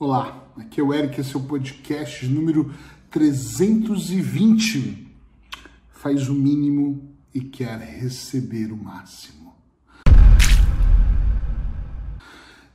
Olá, 0.00 0.48
aqui 0.56 0.80
é 0.80 0.84
o 0.84 0.94
Eric, 0.94 1.20
esse 1.20 1.34
é 1.34 1.36
o 1.36 1.42
podcast 1.42 2.24
número 2.28 2.72
320. 3.10 5.12
Faz 5.90 6.28
o 6.28 6.34
mínimo 6.34 7.16
e 7.34 7.40
quer 7.40 7.80
receber 7.80 8.70
o 8.70 8.76
máximo. 8.76 9.56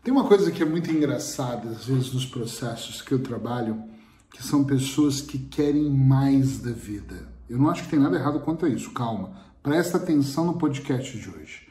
Tem 0.04 0.13
uma 0.13 0.28
coisa 0.28 0.51
que 0.51 0.62
é 0.62 0.65
muito 0.65 0.91
engraçada, 0.91 1.70
às 1.70 1.86
vezes, 1.86 2.12
nos 2.12 2.25
processos 2.25 3.01
que 3.01 3.13
eu 3.13 3.23
trabalho, 3.23 3.81
que 4.29 4.43
são 4.43 4.65
pessoas 4.65 5.21
que 5.21 5.39
querem 5.39 5.89
mais 5.89 6.59
da 6.59 6.73
vida. 6.73 7.29
Eu 7.49 7.57
não 7.57 7.69
acho 7.69 7.83
que 7.83 7.91
tem 7.91 7.99
nada 7.99 8.17
errado 8.17 8.41
quanto 8.41 8.65
a 8.65 8.69
isso, 8.69 8.91
calma. 8.91 9.31
Presta 9.63 9.95
atenção 9.95 10.45
no 10.45 10.57
podcast 10.57 11.17
de 11.17 11.29
hoje. 11.29 11.69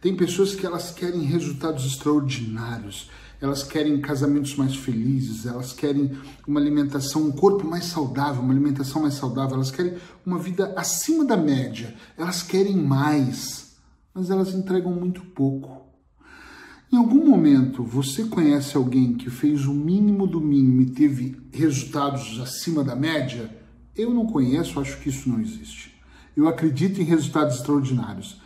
Tem 0.00 0.16
pessoas 0.16 0.56
que 0.56 0.66
elas 0.66 0.90
querem 0.90 1.22
resultados 1.22 1.86
extraordinários, 1.86 3.08
elas 3.40 3.62
querem 3.62 4.00
casamentos 4.00 4.56
mais 4.56 4.74
felizes, 4.74 5.46
elas 5.46 5.72
querem 5.72 6.12
uma 6.46 6.58
alimentação, 6.58 7.22
um 7.22 7.32
corpo 7.32 7.66
mais 7.66 7.84
saudável, 7.84 8.42
uma 8.42 8.52
alimentação 8.52 9.02
mais 9.02 9.14
saudável, 9.14 9.54
elas 9.54 9.70
querem 9.70 9.94
uma 10.26 10.38
vida 10.38 10.74
acima 10.76 11.24
da 11.24 11.36
média, 11.36 11.94
elas 12.16 12.42
querem 12.42 12.76
mais, 12.76 13.76
mas 14.12 14.30
elas 14.30 14.52
entregam 14.54 14.92
muito 14.92 15.20
pouco. 15.20 15.86
Em 16.90 16.96
algum 16.96 17.24
momento 17.24 17.82
você 17.84 18.24
conhece 18.24 18.76
alguém 18.76 19.14
que 19.14 19.30
fez 19.30 19.66
o 19.66 19.74
mínimo 19.74 20.26
do 20.26 20.40
mínimo 20.40 20.80
e 20.80 20.86
teve 20.90 21.36
resultados 21.52 22.40
acima 22.40 22.82
da 22.82 22.96
média? 22.96 23.54
Eu 23.94 24.12
não 24.14 24.26
conheço, 24.26 24.80
acho 24.80 24.98
que 24.98 25.10
isso 25.10 25.28
não 25.28 25.38
existe. 25.40 25.94
Eu 26.34 26.48
acredito 26.48 27.00
em 27.00 27.04
resultados 27.04 27.56
extraordinários. 27.56 28.40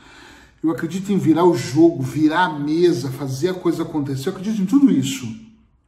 Eu 0.62 0.70
acredito 0.70 1.10
em 1.12 1.18
virar 1.18 1.44
o 1.44 1.56
jogo, 1.56 2.02
virar 2.02 2.44
a 2.44 2.58
mesa, 2.58 3.10
fazer 3.10 3.48
a 3.48 3.54
coisa 3.54 3.82
acontecer. 3.82 4.28
Eu 4.28 4.32
acredito 4.32 4.62
em 4.62 4.66
tudo 4.66 4.90
isso. 4.92 5.26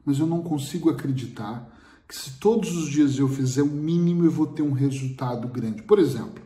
Mas 0.05 0.19
eu 0.19 0.27
não 0.27 0.42
consigo 0.42 0.91
acreditar 0.91 1.73
que 2.09 2.16
se 2.16 2.33
todos 2.38 2.77
os 2.77 2.91
dias 2.91 3.16
eu 3.19 3.28
fizer 3.28 3.62
o 3.62 3.66
mínimo, 3.66 4.25
eu 4.25 4.30
vou 4.30 4.47
ter 4.47 4.62
um 4.62 4.72
resultado 4.72 5.47
grande. 5.47 5.83
Por 5.83 5.98
exemplo, 5.98 6.42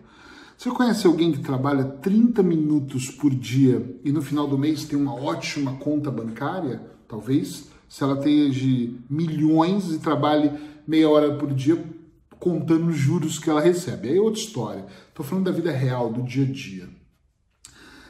você 0.56 0.70
conhece 0.70 1.06
alguém 1.06 1.32
que 1.32 1.38
trabalha 1.38 1.84
30 1.84 2.42
minutos 2.42 3.10
por 3.10 3.34
dia 3.34 3.98
e 4.04 4.12
no 4.12 4.20
final 4.20 4.46
do 4.46 4.58
mês 4.58 4.84
tem 4.84 4.98
uma 4.98 5.14
ótima 5.14 5.76
conta 5.76 6.10
bancária? 6.10 6.82
Talvez. 7.08 7.68
Se 7.88 8.04
ela 8.04 8.16
tenha 8.16 8.50
de 8.50 8.94
milhões 9.08 9.90
e 9.90 9.98
trabalhe 9.98 10.52
meia 10.86 11.08
hora 11.08 11.34
por 11.36 11.54
dia 11.54 11.82
contando 12.38 12.88
os 12.88 12.96
juros 12.96 13.38
que 13.38 13.48
ela 13.48 13.60
recebe. 13.60 14.10
Aí 14.10 14.18
é 14.18 14.20
outra 14.20 14.40
história. 14.40 14.86
Estou 15.08 15.24
falando 15.24 15.46
da 15.46 15.50
vida 15.50 15.72
real, 15.72 16.12
do 16.12 16.22
dia 16.22 16.44
a 16.44 16.52
dia. 16.52 16.97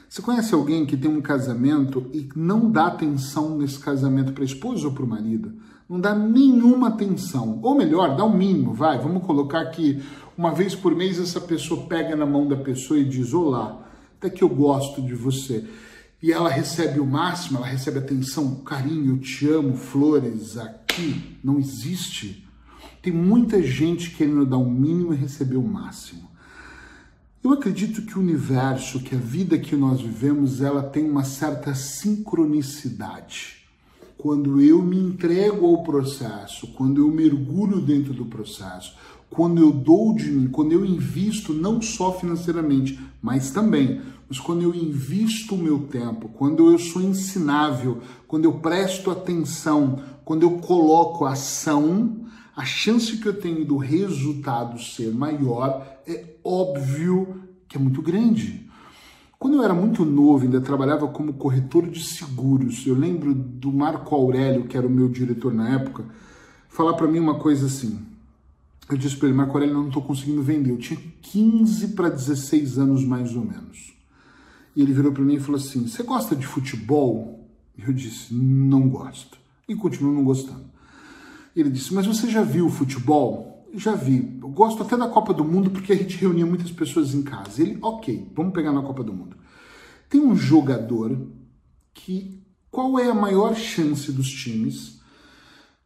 Você 0.09 0.23
conhece 0.23 0.55
alguém 0.55 0.87
que 0.87 0.97
tem 0.97 1.09
um 1.09 1.21
casamento 1.21 2.09
e 2.11 2.27
não 2.35 2.71
dá 2.71 2.87
atenção 2.87 3.59
nesse 3.59 3.77
casamento 3.77 4.33
para 4.33 4.41
a 4.41 4.45
esposa 4.45 4.87
ou 4.87 4.93
para 4.93 5.03
o 5.03 5.07
marido? 5.07 5.53
Não 5.87 5.99
dá 5.99 6.15
nenhuma 6.15 6.87
atenção. 6.87 7.59
Ou 7.61 7.75
melhor, 7.75 8.15
dá 8.15 8.25
o 8.25 8.29
um 8.29 8.35
mínimo, 8.35 8.73
vai. 8.73 8.97
Vamos 8.97 9.23
colocar 9.23 9.63
que 9.67 10.01
uma 10.35 10.51
vez 10.51 10.73
por 10.73 10.95
mês 10.95 11.19
essa 11.19 11.39
pessoa 11.39 11.85
pega 11.85 12.15
na 12.15 12.25
mão 12.25 12.47
da 12.47 12.57
pessoa 12.57 12.99
e 12.99 13.05
diz: 13.05 13.35
Olá, 13.35 13.87
até 14.17 14.31
que 14.31 14.43
eu 14.43 14.49
gosto 14.49 14.99
de 14.99 15.13
você. 15.13 15.63
E 16.23 16.33
ela 16.33 16.49
recebe 16.49 16.99
o 16.99 17.05
máximo, 17.05 17.59
ela 17.59 17.67
recebe 17.67 17.99
atenção, 17.99 18.55
carinho, 18.55 19.13
eu 19.13 19.19
te 19.19 19.47
amo, 19.47 19.75
flores, 19.75 20.57
aqui. 20.57 21.37
Não 21.43 21.59
existe. 21.59 22.47
Tem 22.99 23.13
muita 23.13 23.61
gente 23.61 24.09
querendo 24.09 24.43
dar 24.43 24.57
o 24.57 24.65
um 24.65 24.71
mínimo 24.71 25.13
e 25.13 25.17
receber 25.17 25.57
o 25.57 25.63
máximo. 25.63 26.29
Eu 27.41 27.53
acredito 27.53 28.01
que 28.01 28.17
o 28.17 28.21
universo, 28.21 28.99
que 28.99 29.15
a 29.15 29.17
vida 29.17 29.57
que 29.57 29.73
nós 29.73 30.01
vivemos, 30.01 30.61
ela 30.61 30.83
tem 30.83 31.09
uma 31.09 31.23
certa 31.23 31.73
sincronicidade. 31.73 33.59
Quando 34.17 34.59
eu 34.59 34.81
me 34.81 34.97
entrego 34.97 35.65
ao 35.65 35.81
processo, 35.81 36.67
quando 36.73 36.99
eu 36.99 37.09
mergulho 37.09 37.79
dentro 37.79 38.13
do 38.13 38.25
processo, 38.25 38.93
quando 39.29 39.61
eu 39.61 39.71
dou 39.71 40.13
de 40.13 40.29
mim, 40.29 40.49
quando 40.49 40.73
eu 40.73 40.83
invisto 40.83 41.53
não 41.53 41.81
só 41.81 42.11
financeiramente, 42.11 42.99
mas 43.21 43.51
também, 43.51 44.01
mas 44.27 44.37
quando 44.37 44.63
eu 44.63 44.75
invisto 44.75 45.55
o 45.55 45.57
meu 45.57 45.87
tempo, 45.87 46.27
quando 46.27 46.69
eu 46.69 46.77
sou 46.77 47.01
ensinável, 47.01 48.01
quando 48.27 48.43
eu 48.43 48.59
presto 48.59 49.09
atenção, 49.09 50.03
quando 50.25 50.43
eu 50.43 50.57
coloco 50.57 51.25
ação, 51.25 52.17
a 52.59 52.65
chance 52.65 53.15
que 53.15 53.25
eu 53.25 53.39
tenho 53.39 53.63
do 53.63 53.77
resultado 53.77 54.77
ser 54.81 55.13
maior 55.13 56.01
é 56.05 56.25
óbvio 56.43 57.41
que 57.69 57.77
é 57.77 57.79
muito 57.79 58.01
grande. 58.01 58.69
Quando 59.39 59.55
eu 59.55 59.63
era 59.63 59.73
muito 59.73 60.03
novo, 60.03 60.43
ainda 60.43 60.59
trabalhava 60.59 61.07
como 61.07 61.31
corretor 61.31 61.87
de 61.87 62.03
seguros, 62.03 62.85
eu 62.85 62.95
lembro 62.95 63.33
do 63.33 63.71
Marco 63.71 64.13
Aurélio, 64.13 64.65
que 64.65 64.75
era 64.75 64.85
o 64.85 64.89
meu 64.89 65.07
diretor 65.07 65.53
na 65.53 65.69
época, 65.69 66.03
falar 66.67 66.95
para 66.95 67.07
mim 67.07 67.19
uma 67.19 67.39
coisa 67.39 67.67
assim. 67.67 68.05
Eu 68.89 68.97
disse 68.97 69.15
para 69.15 69.29
ele, 69.29 69.37
Marco 69.37 69.53
Aurélio, 69.53 69.75
eu 69.75 69.79
não 69.79 69.87
estou 69.87 70.03
conseguindo 70.03 70.43
vender. 70.43 70.71
Eu 70.71 70.77
tinha 70.77 70.99
15 71.21 71.87
para 71.95 72.09
16 72.09 72.77
anos, 72.77 73.05
mais 73.05 73.37
ou 73.37 73.45
menos. 73.45 73.93
E 74.75 74.81
ele 74.81 74.91
virou 74.91 75.13
para 75.13 75.23
mim 75.23 75.35
e 75.35 75.39
falou 75.39 75.61
assim: 75.61 75.87
Você 75.87 76.03
gosta 76.03 76.35
de 76.35 76.45
futebol? 76.45 77.47
Eu 77.77 77.93
disse: 77.93 78.33
Não 78.33 78.89
gosto. 78.89 79.37
E 79.65 79.73
continuo 79.75 80.13
não 80.13 80.25
gostando. 80.25 80.65
Ele 81.55 81.69
disse: 81.69 81.93
Mas 81.93 82.05
você 82.05 82.29
já 82.29 82.43
viu 82.43 82.69
futebol? 82.69 83.67
Já 83.73 83.95
vi. 83.95 84.39
Eu 84.41 84.49
gosto 84.49 84.81
até 84.81 84.97
da 84.97 85.07
Copa 85.07 85.33
do 85.33 85.43
Mundo 85.43 85.69
porque 85.69 85.93
a 85.93 85.95
gente 85.95 86.17
reunia 86.17 86.45
muitas 86.45 86.71
pessoas 86.71 87.13
em 87.13 87.21
casa. 87.21 87.61
Ele, 87.61 87.77
ok, 87.81 88.31
vamos 88.35 88.53
pegar 88.53 88.71
na 88.71 88.81
Copa 88.81 89.03
do 89.03 89.13
Mundo. 89.13 89.37
Tem 90.09 90.21
um 90.21 90.35
jogador 90.35 91.17
que. 91.93 92.39
Qual 92.71 92.99
é 92.99 93.09
a 93.09 93.15
maior 93.15 93.55
chance 93.55 94.11
dos 94.11 94.29
times 94.29 94.99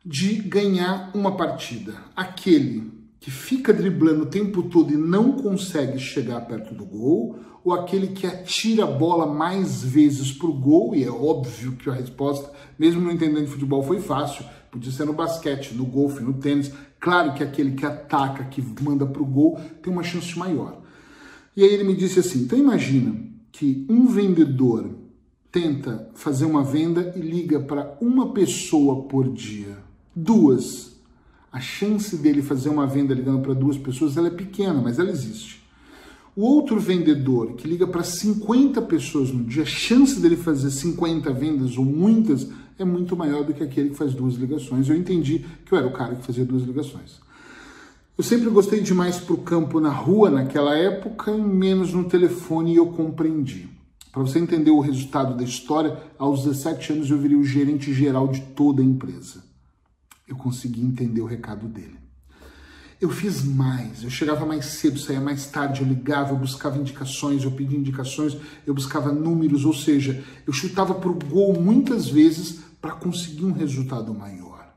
de 0.06 0.35
ganhar 0.35 1.12
uma 1.16 1.38
partida? 1.38 1.95
Aquele 2.13 2.91
que 3.24 3.31
fica 3.31 3.74
driblando 3.74 4.24
o 4.24 4.30
tempo 4.30 4.63
todo 4.63 4.91
e 4.91 4.97
não 4.97 5.31
consegue 5.31 5.97
chegar 5.97 6.41
perto 6.41 6.75
do 6.75 6.85
gol, 6.85 7.40
ou 7.63 7.72
aquele 7.72 8.07
que 8.07 8.28
atira 8.28 8.84
a 8.84 8.91
bola 8.91 9.25
mais 9.25 9.81
vezes 9.81 10.30
para 10.34 10.50
o 10.50 10.53
gol, 10.53 10.94
e 10.94 11.06
é 11.06 11.09
óbvio 11.09 11.78
que 11.78 11.90
a 11.90 11.94
resposta, 11.94 12.51
mesmo 12.78 13.00
não 13.00 13.12
entendendo 13.12 13.45
de 13.45 13.51
futebol, 13.51 13.81
foi 13.81 14.01
fácil, 14.01 14.44
podia 14.73 14.91
ser 14.91 15.06
no 15.06 15.13
basquete, 15.13 15.75
no 15.75 15.85
golfe, 15.85 16.23
no 16.23 16.34
tênis. 16.34 16.73
Claro 17.00 17.35
que 17.35 17.44
aquele 17.44 17.73
que 17.73 17.85
ataca, 17.85 18.44
que 18.45 18.59
manda 18.81 19.06
para 19.06 19.22
o 19.22 19.25
gol, 19.25 19.61
tem 19.84 19.94
uma 19.94 20.01
chance 20.01 20.38
maior. 20.38 20.81
E 21.56 21.63
aí 21.63 21.72
ele 21.72 21.84
me 21.84 21.95
disse 21.95 22.19
assim: 22.19 22.41
então 22.41 22.57
imagina 22.57 23.16
que 23.51 23.85
um 23.88 24.07
vendedor 24.07 24.89
tenta 25.51 26.09
fazer 26.16 26.45
uma 26.45 26.63
venda 26.63 27.13
e 27.16 27.19
liga 27.19 27.59
para 27.59 27.95
uma 28.01 28.33
pessoa 28.33 29.03
por 29.03 29.31
dia, 29.31 29.78
duas 30.16 30.94
a 31.51 31.59
chance 31.59 32.17
dele 32.17 32.41
fazer 32.41 32.69
uma 32.69 32.88
venda 32.88 33.13
ligando 33.13 33.44
para 33.44 33.53
duas 33.53 33.78
pessoas 33.78 34.17
ela 34.17 34.28
é 34.28 34.31
pequena, 34.31 34.81
mas 34.81 34.97
ela 34.97 35.12
existe. 35.12 35.62
O 36.35 36.41
outro 36.41 36.79
vendedor 36.79 37.53
que 37.53 37.67
liga 37.67 37.85
para 37.85 38.03
50 38.03 38.81
pessoas 38.83 39.31
no 39.31 39.44
dia, 39.44 39.63
a 39.63 39.66
chance 39.66 40.19
dele 40.19 40.35
fazer 40.35 40.71
50 40.71 41.31
vendas 41.31 41.77
ou 41.77 41.85
muitas 41.85 42.47
é 42.77 42.83
muito 42.83 43.16
maior 43.16 43.44
do 43.44 43.53
que 43.53 43.63
aquele 43.63 43.89
que 43.89 43.95
faz 43.95 44.13
duas 44.13 44.35
ligações. 44.35 44.89
Eu 44.89 44.95
entendi 44.95 45.45
que 45.66 45.73
eu 45.73 45.77
era 45.77 45.88
o 45.88 45.94
cara 45.94 46.16
que 46.16 46.25
fazia 46.25 46.44
duas 46.44 46.63
ligações. 46.63 47.21
Eu 48.17 48.23
sempre 48.23 48.49
gostei 48.49 48.81
de 48.81 48.94
mais 48.94 49.17
para 49.17 49.33
o 49.33 49.38
campo 49.38 49.79
na 49.79 49.91
rua 49.91 50.29
naquela 50.29 50.75
época 50.75 51.31
e 51.31 51.41
menos 51.41 51.94
no 51.94 52.03
telefone 52.05 52.73
e 52.73 52.77
eu 52.77 52.88
compreendi. 52.88 53.69
Para 54.11 54.21
você 54.21 54.39
entender 54.39 54.71
o 54.71 54.79
resultado 54.79 55.35
da 55.35 55.44
história, 55.44 55.97
aos 56.17 56.44
17 56.44 56.94
anos 56.94 57.09
eu 57.09 57.17
virei 57.17 57.38
o 57.38 57.44
gerente 57.44 57.94
geral 57.94 58.27
de 58.27 58.41
toda 58.41 58.81
a 58.81 58.85
empresa 58.85 59.53
eu 60.27 60.35
consegui 60.35 60.81
entender 60.81 61.21
o 61.21 61.25
recado 61.25 61.67
dele. 61.67 62.02
Eu 63.03 63.09
fiz 63.09 63.43
mais, 63.43 64.01
eu 64.01 64.09
chegava 64.09 64.45
mais 64.45 64.63
cedo, 64.63 64.97
saía 64.97 65.19
mais 65.19 65.45
tarde, 65.45 65.81
eu 65.81 65.85
ligava, 65.85 66.31
eu 66.31 66.37
buscava 66.37 66.77
indicações, 66.77 67.43
eu 67.43 67.51
pedia 67.51 67.77
indicações, 67.77 68.37
eu 68.65 68.73
buscava 68.73 69.11
números, 69.11 69.65
ou 69.65 69.73
seja, 69.73 70.23
eu 70.47 70.53
chutava 70.53 70.95
para 70.95 71.09
o 71.09 71.19
gol 71.19 71.59
muitas 71.59 72.07
vezes 72.07 72.61
para 72.81 72.91
conseguir 72.91 73.43
um 73.43 73.51
resultado 73.51 74.13
maior. 74.13 74.73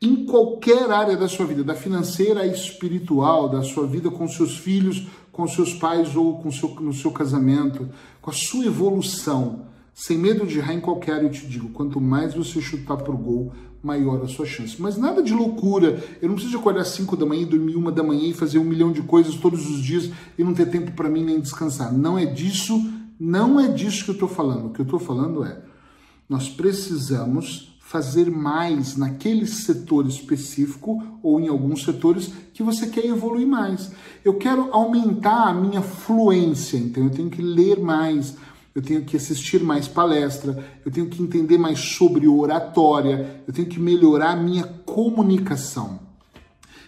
Em 0.00 0.26
qualquer 0.26 0.88
área 0.88 1.16
da 1.16 1.26
sua 1.26 1.44
vida, 1.44 1.64
da 1.64 1.74
financeira 1.74 2.42
à 2.42 2.46
espiritual, 2.46 3.48
da 3.48 3.64
sua 3.64 3.84
vida 3.84 4.12
com 4.12 4.28
seus 4.28 4.56
filhos, 4.56 5.08
com 5.32 5.48
seus 5.48 5.74
pais 5.74 6.14
ou 6.14 6.38
com 6.38 6.52
seu, 6.52 6.68
no 6.76 6.94
seu 6.94 7.10
casamento, 7.10 7.88
com 8.22 8.30
a 8.30 8.32
sua 8.32 8.64
evolução, 8.64 9.66
sem 9.94 10.18
medo 10.18 10.44
de 10.44 10.58
errar 10.58 10.74
em 10.74 10.80
qualquer 10.80 11.12
área, 11.12 11.26
eu 11.26 11.30
te 11.30 11.46
digo, 11.46 11.68
quanto 11.68 12.00
mais 12.00 12.34
você 12.34 12.60
chutar 12.60 12.96
para 12.96 13.12
o 13.12 13.16
gol, 13.16 13.52
maior 13.80 14.22
a 14.22 14.26
sua 14.26 14.44
chance. 14.44 14.80
Mas 14.80 14.96
nada 14.96 15.22
de 15.22 15.32
loucura. 15.32 16.02
Eu 16.20 16.28
não 16.28 16.34
preciso 16.34 16.58
acordar 16.58 16.80
às 16.80 16.88
5 16.88 17.16
da 17.16 17.26
manhã 17.26 17.42
e 17.42 17.46
dormir 17.46 17.76
uma 17.76 17.92
da 17.92 18.02
manhã 18.02 18.28
e 18.28 18.34
fazer 18.34 18.58
um 18.58 18.64
milhão 18.64 18.90
de 18.90 19.02
coisas 19.02 19.36
todos 19.36 19.70
os 19.70 19.82
dias 19.82 20.10
e 20.36 20.42
não 20.42 20.54
ter 20.54 20.66
tempo 20.66 20.92
para 20.92 21.08
mim 21.08 21.22
nem 21.22 21.38
descansar. 21.38 21.92
Não 21.92 22.18
é 22.18 22.24
disso, 22.24 22.82
não 23.20 23.60
é 23.60 23.68
disso 23.68 24.04
que 24.04 24.10
eu 24.10 24.14
estou 24.14 24.28
falando. 24.28 24.66
O 24.66 24.70
que 24.70 24.80
eu 24.80 24.84
estou 24.84 24.98
falando 24.98 25.44
é, 25.44 25.62
nós 26.28 26.48
precisamos 26.48 27.74
fazer 27.78 28.30
mais 28.30 28.96
naquele 28.96 29.46
setor 29.46 30.06
específico 30.06 31.00
ou 31.22 31.38
em 31.38 31.48
alguns 31.48 31.84
setores 31.84 32.32
que 32.54 32.62
você 32.62 32.86
quer 32.86 33.04
evoluir 33.04 33.46
mais. 33.46 33.92
Eu 34.24 34.34
quero 34.34 34.70
aumentar 34.72 35.48
a 35.48 35.54
minha 35.54 35.82
fluência, 35.82 36.78
então 36.78 37.04
eu 37.04 37.10
tenho 37.10 37.28
que 37.28 37.42
ler 37.42 37.78
mais, 37.78 38.36
eu 38.74 38.82
tenho 38.82 39.04
que 39.04 39.16
assistir 39.16 39.62
mais 39.62 39.86
palestra, 39.86 40.64
eu 40.84 40.90
tenho 40.90 41.08
que 41.08 41.22
entender 41.22 41.56
mais 41.56 41.78
sobre 41.78 42.26
oratória, 42.26 43.42
eu 43.46 43.54
tenho 43.54 43.68
que 43.68 43.78
melhorar 43.78 44.32
a 44.32 44.36
minha 44.36 44.64
comunicação. 44.64 46.00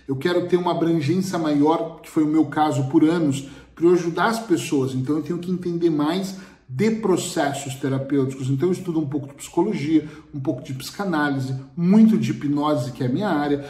Eu 0.09 0.17
quero 0.17 0.49
ter 0.49 0.57
uma 0.57 0.73
abrangência 0.73 1.39
maior, 1.39 2.01
que 2.01 2.11
foi 2.11 2.25
o 2.25 2.29
meu 2.29 2.47
caso 2.47 2.89
por 2.89 3.05
anos, 3.05 3.49
para 3.75 3.89
ajudar 3.91 4.27
as 4.27 4.41
pessoas. 4.41 4.95
Então 4.95 5.17
eu 5.17 5.23
tenho 5.23 5.39
que 5.39 5.51
entender 5.51 5.91
mais 5.91 6.37
de 6.69 6.91
processos 6.91 7.75
terapêuticos. 7.77 8.51
Então 8.51 8.69
eu 8.69 8.73
estudo 8.73 8.99
um 8.99 9.07
pouco 9.07 9.29
de 9.29 9.35
psicologia, 9.35 10.09
um 10.35 10.41
pouco 10.41 10.63
de 10.63 10.75
psicanálise, 10.75 11.55
muito 11.77 12.19
de 12.19 12.33
hipnose, 12.33 12.93
que 12.93 13.05
é 13.05 13.07
a 13.07 13.11
minha 13.11 13.29
área, 13.29 13.65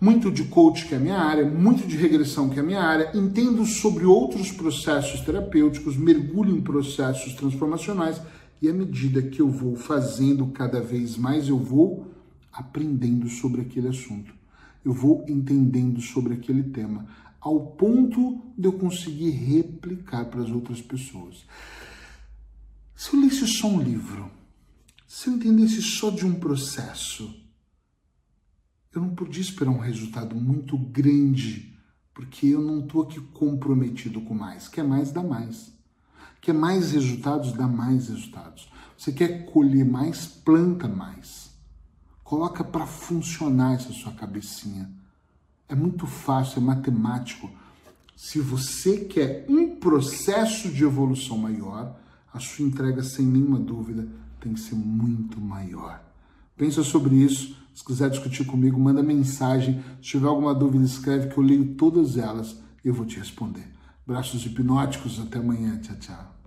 muito 0.00 0.30
de 0.30 0.44
coach, 0.44 0.86
que 0.86 0.94
é 0.94 0.96
a 0.96 1.00
minha 1.00 1.18
área, 1.18 1.44
muito 1.44 1.86
de 1.86 1.96
regressão, 1.96 2.48
que 2.48 2.58
é 2.58 2.62
a 2.62 2.66
minha 2.66 2.80
área, 2.80 3.10
entendo 3.14 3.66
sobre 3.66 4.04
outros 4.04 4.52
processos 4.52 5.20
terapêuticos, 5.20 5.96
mergulho 5.96 6.56
em 6.56 6.60
processos 6.60 7.34
transformacionais 7.34 8.20
e 8.62 8.68
à 8.68 8.72
medida 8.72 9.22
que 9.22 9.40
eu 9.40 9.48
vou 9.48 9.76
fazendo 9.76 10.46
cada 10.48 10.80
vez 10.80 11.16
mais, 11.16 11.48
eu 11.48 11.58
vou 11.58 12.06
aprendendo 12.52 13.28
sobre 13.28 13.60
aquele 13.60 13.88
assunto. 13.88 14.32
Eu 14.84 14.92
vou 14.92 15.24
entendendo 15.28 16.00
sobre 16.00 16.34
aquele 16.34 16.62
tema, 16.62 17.06
ao 17.40 17.60
ponto 17.60 18.40
de 18.56 18.66
eu 18.66 18.72
conseguir 18.72 19.30
replicar 19.30 20.26
para 20.26 20.42
as 20.42 20.50
outras 20.50 20.80
pessoas. 20.80 21.44
Se 22.94 23.14
eu 23.14 23.20
lesse 23.20 23.46
só 23.46 23.68
um 23.68 23.80
livro, 23.80 24.30
se 25.06 25.28
eu 25.28 25.34
entendesse 25.34 25.80
só 25.82 26.10
de 26.10 26.26
um 26.26 26.34
processo, 26.34 27.32
eu 28.94 29.02
não 29.02 29.14
podia 29.14 29.42
esperar 29.42 29.70
um 29.70 29.78
resultado 29.78 30.34
muito 30.34 30.76
grande, 30.76 31.76
porque 32.14 32.46
eu 32.46 32.60
não 32.60 32.80
estou 32.80 33.02
aqui 33.02 33.20
comprometido 33.20 34.20
com 34.22 34.34
mais. 34.34 34.66
Quer 34.66 34.84
mais, 34.84 35.12
dá 35.12 35.22
mais. 35.22 35.72
Quer 36.40 36.54
mais 36.54 36.92
resultados, 36.92 37.52
dá 37.52 37.66
mais 37.66 38.08
resultados. 38.08 38.70
Você 38.96 39.12
quer 39.12 39.44
colher 39.46 39.84
mais, 39.84 40.26
planta 40.26 40.88
mais. 40.88 41.50
Coloca 42.24 42.64
para 42.64 42.86
funcionar 42.86 43.74
essa 43.74 43.92
sua 43.92 44.12
cabecinha. 44.12 44.90
É 45.68 45.74
muito 45.74 46.06
fácil, 46.06 46.60
é 46.60 46.64
matemático. 46.64 47.50
Se 48.16 48.40
você 48.40 49.04
quer 49.04 49.46
um 49.48 49.76
processo 49.76 50.70
de 50.70 50.82
evolução 50.82 51.38
maior, 51.38 51.96
a 52.32 52.40
sua 52.40 52.66
entrega, 52.66 53.02
sem 53.02 53.24
nenhuma 53.24 53.58
dúvida, 53.58 54.08
tem 54.40 54.54
que 54.54 54.60
ser 54.60 54.74
muito 54.74 55.40
maior. 55.40 56.07
Pensa 56.58 56.82
sobre 56.82 57.14
isso. 57.14 57.56
Se 57.72 57.84
quiser 57.84 58.10
discutir 58.10 58.44
comigo, 58.44 58.78
manda 58.78 59.02
mensagem. 59.02 59.80
Se 60.02 60.10
tiver 60.10 60.26
alguma 60.26 60.52
dúvida, 60.52 60.84
escreve 60.84 61.28
que 61.28 61.38
eu 61.38 61.44
leio 61.44 61.76
todas 61.76 62.16
elas 62.18 62.60
e 62.84 62.88
eu 62.88 62.94
vou 62.94 63.06
te 63.06 63.18
responder. 63.18 63.66
Braços 64.04 64.44
hipnóticos, 64.44 65.20
até 65.20 65.38
amanhã. 65.38 65.78
Tchau, 65.80 65.96
tchau. 66.00 66.37